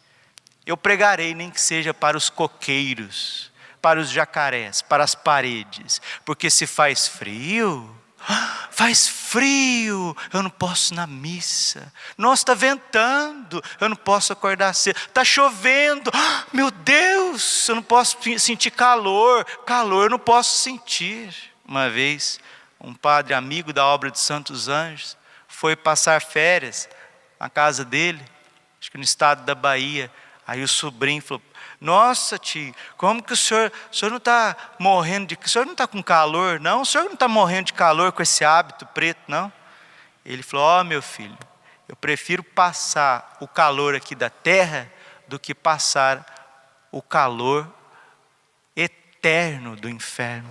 Eu 0.67 0.77
pregarei, 0.77 1.33
nem 1.33 1.49
que 1.49 1.59
seja 1.59 1.95
para 1.95 2.15
os 2.15 2.29
coqueiros 2.29 3.48
para 3.81 3.99
os 3.99 4.09
jacarés, 4.09 4.81
para 4.81 5.03
as 5.03 5.15
paredes, 5.15 6.01
porque 6.25 6.49
se 6.49 6.67
faz 6.67 7.07
frio, 7.07 7.95
faz 8.71 9.07
frio, 9.07 10.15
eu 10.33 10.43
não 10.43 10.49
posso 10.49 10.93
ir 10.93 10.97
na 10.97 11.07
missa. 11.07 11.91
Nossa, 12.17 12.43
está 12.43 12.53
ventando, 12.53 13.63
eu 13.79 13.89
não 13.89 13.95
posso 13.95 14.33
acordar 14.33 14.73
cedo. 14.73 14.97
Está 14.97 15.23
chovendo, 15.23 16.11
meu 16.51 16.69
Deus, 16.71 17.67
eu 17.69 17.75
não 17.75 17.83
posso 17.83 18.17
sentir 18.37 18.71
calor. 18.71 19.45
Calor 19.65 20.05
eu 20.05 20.09
não 20.11 20.19
posso 20.19 20.59
sentir. 20.59 21.33
Uma 21.65 21.89
vez, 21.89 22.39
um 22.79 22.93
padre 22.93 23.33
amigo 23.33 23.71
da 23.71 23.85
obra 23.85 24.09
de 24.09 24.19
Santos 24.19 24.67
Anjos 24.67 25.17
foi 25.47 25.75
passar 25.75 26.21
férias 26.21 26.89
na 27.39 27.49
casa 27.49 27.85
dele, 27.85 28.23
acho 28.79 28.91
que 28.91 28.97
no 28.97 29.03
estado 29.03 29.43
da 29.43 29.55
Bahia. 29.55 30.11
Aí 30.47 30.63
o 30.63 30.67
sobrinho 30.67 31.21
falou: 31.21 31.41
nossa, 31.81 32.37
tio, 32.37 32.75
como 32.97 33.23
que 33.23 33.31
o 33.31 33.37
senhor, 33.37 33.71
o 33.91 33.95
senhor 33.95 34.09
não 34.09 34.17
está 34.17 34.55
morrendo 34.77 35.27
de. 35.27 35.35
O 35.35 35.49
senhor 35.49 35.65
não 35.65 35.71
está 35.71 35.87
com 35.87 36.03
calor, 36.03 36.59
não? 36.59 36.81
O 36.81 36.85
senhor 36.85 37.05
não 37.05 37.13
está 37.13 37.27
morrendo 37.27 37.67
de 37.67 37.73
calor 37.73 38.11
com 38.11 38.21
esse 38.21 38.43
hábito 38.43 38.85
preto, 38.87 39.21
não? 39.27 39.51
Ele 40.25 40.43
falou: 40.43 40.65
Ó, 40.65 40.81
oh, 40.81 40.83
meu 40.83 41.01
filho, 41.01 41.37
eu 41.87 41.95
prefiro 41.95 42.43
passar 42.43 43.37
o 43.39 43.47
calor 43.47 43.95
aqui 43.95 44.13
da 44.13 44.29
terra 44.29 44.91
do 45.25 45.39
que 45.39 45.55
passar 45.55 46.25
o 46.91 47.01
calor 47.01 47.71
eterno 48.75 49.77
do 49.77 49.87
inferno. 49.87 50.49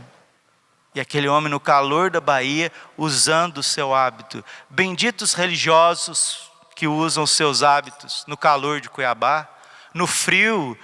E 0.94 1.00
aquele 1.00 1.28
homem 1.28 1.50
no 1.50 1.60
calor 1.60 2.10
da 2.10 2.20
Bahia, 2.20 2.72
usando 2.96 3.58
o 3.58 3.62
seu 3.62 3.94
hábito. 3.94 4.42
Benditos 4.70 5.34
religiosos 5.34 6.50
que 6.74 6.86
usam 6.86 7.26
seus 7.26 7.62
hábitos 7.62 8.24
no 8.26 8.36
calor 8.36 8.80
de 8.80 8.88
Cuiabá, 8.88 9.46
no 9.92 10.06
frio 10.06 10.78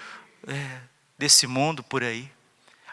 é, 0.47 0.81
desse 1.19 1.47
mundo 1.47 1.83
por 1.83 2.03
aí. 2.03 2.31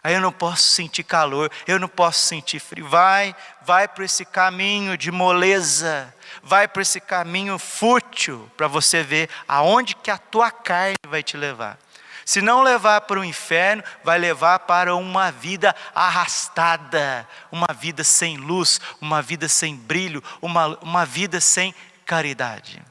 Aí 0.03 0.15
eu 0.15 0.21
não 0.21 0.31
posso 0.31 0.63
sentir 0.63 1.03
calor, 1.03 1.51
eu 1.67 1.79
não 1.79 1.87
posso 1.87 2.25
sentir 2.25 2.59
frio. 2.59 2.87
Vai, 2.87 3.35
vai 3.61 3.87
para 3.87 4.03
esse 4.03 4.25
caminho 4.25 4.97
de 4.97 5.11
moleza, 5.11 6.13
vai 6.41 6.67
para 6.67 6.81
esse 6.81 6.99
caminho 6.99 7.59
fútil 7.59 8.49
para 8.57 8.67
você 8.67 9.03
ver 9.03 9.29
aonde 9.47 9.95
que 9.95 10.09
a 10.09 10.17
tua 10.17 10.49
carne 10.49 10.95
vai 11.07 11.21
te 11.21 11.37
levar. 11.37 11.77
Se 12.25 12.41
não 12.41 12.63
levar 12.63 13.01
para 13.01 13.19
o 13.19 13.25
inferno, 13.25 13.83
vai 14.03 14.17
levar 14.17 14.59
para 14.59 14.95
uma 14.95 15.31
vida 15.31 15.75
arrastada, 15.93 17.27
uma 17.51 17.73
vida 17.73 18.03
sem 18.03 18.37
luz, 18.37 18.79
uma 18.99 19.21
vida 19.21 19.47
sem 19.47 19.75
brilho, 19.75 20.23
uma, 20.41 20.79
uma 20.81 21.05
vida 21.05 21.39
sem 21.39 21.75
caridade. 22.05 22.81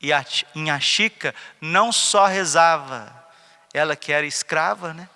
E 0.00 0.12
a, 0.12 0.24
Achica 0.74 1.34
não 1.60 1.92
só 1.92 2.26
rezava, 2.26 3.21
ela 3.72 3.96
que 3.96 4.12
era 4.12 4.26
escrava, 4.26 4.92
né? 4.92 5.08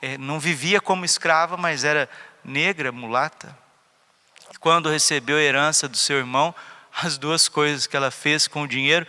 É, 0.00 0.16
não 0.18 0.38
vivia 0.38 0.80
como 0.80 1.04
escrava, 1.04 1.56
mas 1.56 1.82
era 1.84 2.08
negra, 2.44 2.92
mulata. 2.92 3.56
Quando 4.60 4.90
recebeu 4.90 5.36
a 5.36 5.40
herança 5.40 5.88
do 5.88 5.96
seu 5.96 6.18
irmão, 6.18 6.54
as 7.02 7.18
duas 7.18 7.48
coisas 7.48 7.86
que 7.86 7.96
ela 7.96 8.10
fez 8.10 8.46
com 8.46 8.62
o 8.62 8.68
dinheiro, 8.68 9.06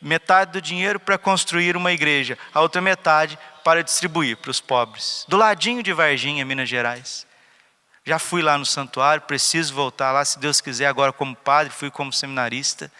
metade 0.00 0.52
do 0.52 0.60
dinheiro 0.60 0.98
para 0.98 1.18
construir 1.18 1.76
uma 1.76 1.92
igreja, 1.92 2.36
a 2.52 2.60
outra 2.60 2.80
metade 2.80 3.38
para 3.62 3.84
distribuir 3.84 4.36
para 4.36 4.50
os 4.50 4.60
pobres. 4.60 5.24
Do 5.28 5.36
ladinho 5.36 5.82
de 5.82 5.92
Varginha, 5.92 6.44
Minas 6.44 6.68
Gerais. 6.68 7.26
Já 8.04 8.18
fui 8.18 8.42
lá 8.42 8.58
no 8.58 8.66
santuário, 8.66 9.22
preciso 9.22 9.72
voltar 9.72 10.10
lá, 10.10 10.24
se 10.24 10.40
Deus 10.40 10.60
quiser, 10.60 10.86
agora 10.86 11.12
como 11.12 11.36
padre, 11.36 11.72
fui 11.72 11.88
como 11.88 12.12
seminarista 12.12 12.90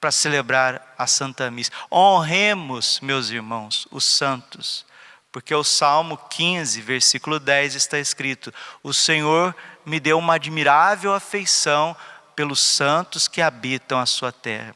para 0.00 0.10
celebrar 0.10 0.94
a 0.96 1.06
Santa 1.06 1.50
Missa. 1.50 1.70
Honremos, 1.92 2.98
meus 3.00 3.30
irmãos, 3.30 3.86
os 3.90 4.04
santos, 4.04 4.86
porque 5.30 5.54
o 5.54 5.62
Salmo 5.62 6.16
15, 6.16 6.80
versículo 6.80 7.38
10 7.38 7.74
está 7.74 7.98
escrito: 7.98 8.52
O 8.82 8.92
Senhor 8.92 9.54
me 9.84 10.00
deu 10.00 10.18
uma 10.18 10.34
admirável 10.34 11.12
afeição 11.12 11.94
pelos 12.34 12.60
santos 12.60 13.28
que 13.28 13.42
habitam 13.42 13.98
a 13.98 14.06
sua 14.06 14.32
terra. 14.32 14.74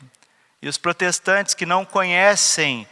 E 0.60 0.68
os 0.68 0.78
protestantes 0.78 1.54
que 1.54 1.66
não 1.66 1.84
conhecem 1.84 2.86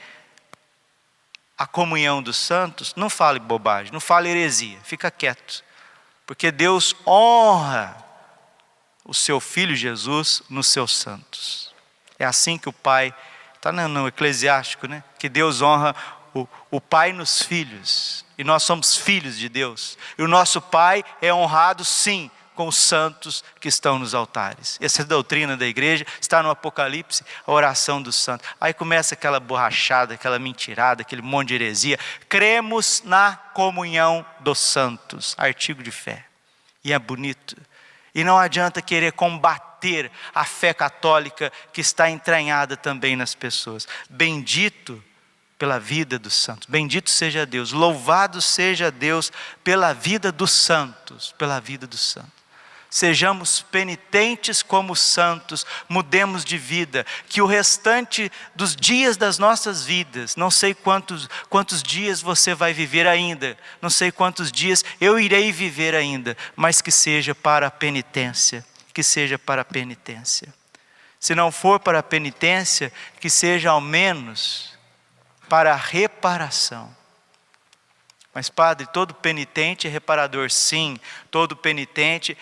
a 1.56 1.66
comunhão 1.66 2.22
dos 2.22 2.36
santos, 2.36 2.94
não 2.96 3.08
fale 3.08 3.38
bobagem, 3.38 3.92
não 3.92 4.00
fale 4.00 4.28
heresia, 4.28 4.78
fica 4.82 5.10
quieto. 5.10 5.62
Porque 6.26 6.50
Deus 6.50 6.94
honra 7.06 7.96
o 9.04 9.14
seu 9.14 9.38
filho 9.38 9.76
Jesus 9.76 10.42
nos 10.48 10.66
seus 10.68 10.96
santos. 10.96 11.71
É 12.22 12.24
assim 12.24 12.56
que 12.56 12.68
o 12.68 12.72
Pai, 12.72 13.12
está 13.56 13.72
no, 13.72 13.88
no 13.88 14.06
Eclesiástico, 14.06 14.86
né? 14.86 15.02
Que 15.18 15.28
Deus 15.28 15.60
honra 15.60 15.92
o, 16.32 16.46
o 16.70 16.80
Pai 16.80 17.12
nos 17.12 17.42
filhos. 17.42 18.24
E 18.38 18.44
nós 18.44 18.62
somos 18.62 18.96
filhos 18.96 19.36
de 19.36 19.48
Deus. 19.48 19.98
E 20.16 20.22
o 20.22 20.28
nosso 20.28 20.60
Pai 20.60 21.04
é 21.20 21.34
honrado, 21.34 21.84
sim, 21.84 22.30
com 22.54 22.68
os 22.68 22.76
santos 22.76 23.42
que 23.58 23.66
estão 23.66 23.98
nos 23.98 24.14
altares. 24.14 24.78
Essa 24.80 25.02
é 25.02 25.04
doutrina 25.04 25.56
da 25.56 25.66
igreja, 25.66 26.06
está 26.20 26.40
no 26.44 26.50
Apocalipse, 26.50 27.24
a 27.44 27.50
oração 27.50 28.00
dos 28.00 28.14
santos. 28.14 28.48
Aí 28.60 28.72
começa 28.72 29.14
aquela 29.14 29.40
borrachada, 29.40 30.14
aquela 30.14 30.38
mentirada, 30.38 31.02
aquele 31.02 31.22
monte 31.22 31.48
de 31.48 31.54
heresia. 31.54 31.98
Cremos 32.28 33.02
na 33.04 33.34
comunhão 33.52 34.24
dos 34.38 34.60
santos, 34.60 35.34
artigo 35.36 35.82
de 35.82 35.90
fé. 35.90 36.24
E 36.84 36.92
é 36.92 36.98
bonito. 37.00 37.56
E 38.14 38.24
não 38.24 38.38
adianta 38.38 38.82
querer 38.82 39.12
combater 39.12 39.72
ter 39.82 40.12
a 40.32 40.44
fé 40.44 40.72
católica 40.72 41.52
que 41.72 41.80
está 41.80 42.08
entranhada 42.08 42.76
também 42.76 43.16
nas 43.16 43.34
pessoas. 43.34 43.88
Bendito 44.08 45.02
pela 45.58 45.78
vida 45.78 46.18
dos 46.20 46.34
santos. 46.34 46.68
Bendito 46.68 47.10
seja 47.10 47.44
Deus. 47.44 47.72
Louvado 47.72 48.40
seja 48.40 48.92
Deus 48.92 49.32
pela 49.64 49.92
vida 49.92 50.30
dos 50.30 50.52
santos, 50.52 51.34
pela 51.36 51.60
vida 51.60 51.86
dos 51.86 52.00
santos. 52.00 52.41
Sejamos 52.92 53.62
penitentes 53.62 54.62
como 54.62 54.94
santos, 54.94 55.64
mudemos 55.88 56.44
de 56.44 56.58
vida, 56.58 57.06
que 57.26 57.40
o 57.40 57.46
restante 57.46 58.30
dos 58.54 58.76
dias 58.76 59.16
das 59.16 59.38
nossas 59.38 59.82
vidas, 59.82 60.36
não 60.36 60.50
sei 60.50 60.74
quantos, 60.74 61.26
quantos 61.48 61.82
dias 61.82 62.20
você 62.20 62.54
vai 62.54 62.74
viver 62.74 63.06
ainda, 63.06 63.56
não 63.80 63.88
sei 63.88 64.12
quantos 64.12 64.52
dias 64.52 64.84
eu 65.00 65.18
irei 65.18 65.50
viver 65.50 65.94
ainda, 65.94 66.36
mas 66.54 66.82
que 66.82 66.90
seja 66.90 67.34
para 67.34 67.68
a 67.68 67.70
penitência, 67.70 68.62
que 68.92 69.02
seja 69.02 69.38
para 69.38 69.62
a 69.62 69.64
penitência. 69.64 70.52
Se 71.18 71.34
não 71.34 71.50
for 71.50 71.80
para 71.80 72.00
a 72.00 72.02
penitência, 72.02 72.92
que 73.18 73.30
seja 73.30 73.70
ao 73.70 73.80
menos 73.80 74.76
para 75.48 75.72
a 75.72 75.76
reparação. 75.76 76.94
Mas, 78.34 78.50
Padre, 78.50 78.86
todo 78.92 79.14
penitente 79.14 79.86
é 79.86 79.90
reparador, 79.90 80.50
sim, 80.50 81.00
todo 81.30 81.56
penitente 81.56 82.36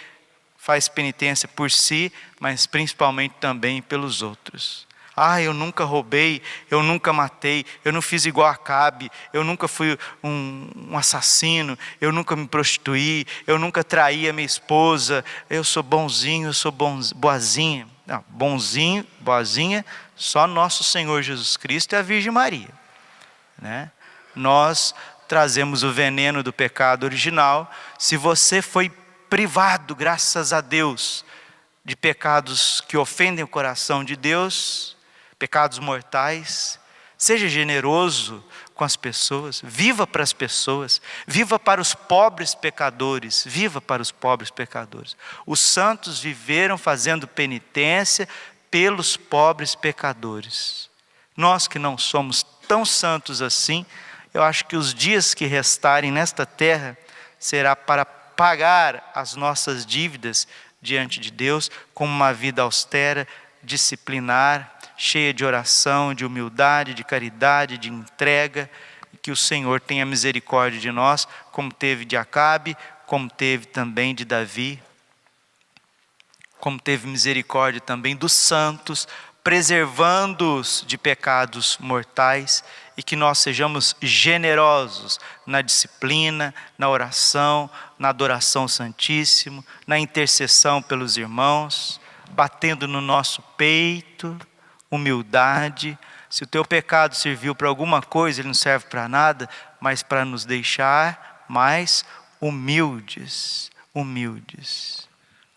faz 0.60 0.88
penitência 0.88 1.48
por 1.48 1.70
si, 1.70 2.12
mas 2.38 2.66
principalmente 2.66 3.34
também 3.40 3.80
pelos 3.80 4.20
outros. 4.20 4.86
Ah, 5.16 5.40
eu 5.40 5.52
nunca 5.52 5.84
roubei, 5.84 6.40
eu 6.70 6.82
nunca 6.82 7.12
matei, 7.12 7.64
eu 7.84 7.92
não 7.92 8.00
fiz 8.00 8.26
igual 8.26 8.46
a 8.46 8.56
Cabe, 8.56 9.10
eu 9.32 9.42
nunca 9.42 9.66
fui 9.66 9.98
um, 10.22 10.70
um, 10.88 10.96
assassino, 10.96 11.78
eu 12.00 12.12
nunca 12.12 12.36
me 12.36 12.46
prostituí, 12.46 13.26
eu 13.46 13.58
nunca 13.58 13.82
traí 13.82 14.28
a 14.28 14.32
minha 14.32 14.46
esposa, 14.46 15.24
eu 15.48 15.64
sou 15.64 15.82
bonzinho, 15.82 16.48
eu 16.48 16.54
sou 16.54 16.70
bom, 16.70 17.00
boazinha. 17.16 17.88
Não, 18.06 18.24
bonzinho, 18.28 19.06
boazinha, 19.20 19.84
só 20.14 20.46
nosso 20.46 20.84
Senhor 20.84 21.22
Jesus 21.22 21.56
Cristo 21.56 21.94
e 21.94 21.96
a 21.96 22.02
Virgem 22.02 22.32
Maria. 22.32 22.68
Né? 23.60 23.90
Nós 24.34 24.94
trazemos 25.26 25.82
o 25.82 25.92
veneno 25.92 26.42
do 26.42 26.52
pecado 26.52 27.04
original. 27.04 27.70
Se 27.98 28.16
você 28.16 28.60
foi 28.60 28.90
privado, 29.30 29.94
graças 29.94 30.52
a 30.52 30.60
Deus, 30.60 31.24
de 31.84 31.94
pecados 31.94 32.82
que 32.86 32.96
ofendem 32.96 33.44
o 33.44 33.48
coração 33.48 34.02
de 34.04 34.16
Deus, 34.16 34.96
pecados 35.38 35.78
mortais. 35.78 36.78
Seja 37.16 37.48
generoso 37.48 38.44
com 38.74 38.82
as 38.82 38.96
pessoas, 38.96 39.60
viva 39.62 40.06
para 40.06 40.22
as 40.22 40.32
pessoas, 40.32 41.00
viva 41.26 41.58
para 41.58 41.80
os 41.80 41.94
pobres 41.94 42.54
pecadores, 42.54 43.44
viva 43.46 43.80
para 43.80 44.02
os 44.02 44.10
pobres 44.10 44.50
pecadores. 44.50 45.16
Os 45.46 45.60
santos 45.60 46.18
viveram 46.18 46.76
fazendo 46.76 47.28
penitência 47.28 48.28
pelos 48.70 49.16
pobres 49.16 49.74
pecadores. 49.74 50.90
Nós 51.36 51.68
que 51.68 51.78
não 51.78 51.96
somos 51.96 52.42
tão 52.66 52.84
santos 52.84 53.42
assim, 53.42 53.86
eu 54.32 54.42
acho 54.42 54.64
que 54.64 54.76
os 54.76 54.94
dias 54.94 55.34
que 55.34 55.46
restarem 55.46 56.10
nesta 56.10 56.46
terra 56.46 56.96
será 57.38 57.76
para 57.76 58.19
pagar 58.40 59.12
as 59.14 59.34
nossas 59.34 59.84
dívidas 59.84 60.48
diante 60.80 61.20
de 61.20 61.30
Deus 61.30 61.70
com 61.92 62.06
uma 62.06 62.32
vida 62.32 62.62
austera, 62.62 63.28
disciplinar, 63.62 64.78
cheia 64.96 65.34
de 65.34 65.44
oração, 65.44 66.14
de 66.14 66.24
humildade, 66.24 66.94
de 66.94 67.04
caridade, 67.04 67.76
de 67.76 67.90
entrega, 67.90 68.70
que 69.20 69.30
o 69.30 69.36
Senhor 69.36 69.78
tenha 69.78 70.06
misericórdia 70.06 70.80
de 70.80 70.90
nós, 70.90 71.28
como 71.52 71.70
teve 71.70 72.06
de 72.06 72.16
Acabe, 72.16 72.74
como 73.04 73.28
teve 73.28 73.66
também 73.66 74.14
de 74.14 74.24
Davi, 74.24 74.82
como 76.58 76.80
teve 76.80 77.06
misericórdia 77.08 77.78
também 77.78 78.16
dos 78.16 78.32
santos, 78.32 79.06
preservando-os 79.42 80.84
de 80.86 80.98
pecados 80.98 81.76
mortais 81.80 82.62
e 82.96 83.02
que 83.02 83.16
nós 83.16 83.38
sejamos 83.38 83.96
generosos 84.02 85.18
na 85.46 85.62
disciplina, 85.62 86.54
na 86.76 86.88
oração, 86.88 87.70
na 87.98 88.10
adoração 88.10 88.68
santíssimo, 88.68 89.64
na 89.86 89.98
intercessão 89.98 90.82
pelos 90.82 91.16
irmãos, 91.16 92.00
batendo 92.30 92.86
no 92.86 93.00
nosso 93.00 93.40
peito, 93.56 94.38
humildade. 94.90 95.98
Se 96.28 96.42
o 96.44 96.46
teu 96.46 96.64
pecado 96.64 97.14
serviu 97.14 97.54
para 97.54 97.68
alguma 97.68 98.02
coisa, 98.02 98.40
ele 98.40 98.48
não 98.48 98.54
serve 98.54 98.86
para 98.86 99.08
nada, 99.08 99.48
mas 99.80 100.02
para 100.02 100.24
nos 100.24 100.44
deixar 100.44 101.44
mais 101.48 102.04
humildes, 102.40 103.70
humildes, 103.94 105.08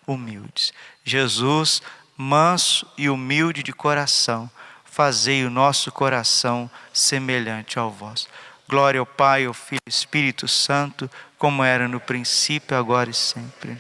humildes. 0.07 0.73
Jesus, 1.03 1.81
manso 2.17 2.87
e 2.97 3.09
humilde 3.09 3.63
de 3.63 3.73
coração, 3.73 4.49
fazei 4.85 5.45
o 5.45 5.49
nosso 5.49 5.91
coração 5.91 6.69
semelhante 6.93 7.79
ao 7.79 7.89
vosso. 7.89 8.27
Glória 8.67 8.99
ao 8.99 9.05
Pai, 9.05 9.45
ao 9.45 9.53
Filho 9.53 9.81
e 9.85 9.89
Espírito 9.89 10.47
Santo, 10.47 11.09
como 11.37 11.63
era 11.63 11.87
no 11.87 11.99
princípio, 11.99 12.77
agora 12.77 13.09
e 13.09 13.13
sempre. 13.13 13.77